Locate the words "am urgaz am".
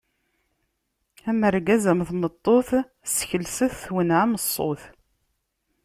1.29-1.99